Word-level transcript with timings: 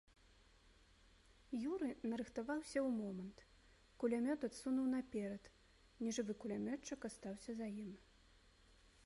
Юры 1.73 1.89
нарыхтаваўся 2.13 2.79
ў 2.87 2.95
момант, 3.01 3.37
кулямёт 4.05 4.47
адсунуў 4.49 4.87
наперад, 4.95 5.43
нежывы 6.07 6.33
кулямётчык 6.47 6.99
астаўся 7.13 7.51
за 7.63 7.67
ім. 7.87 7.93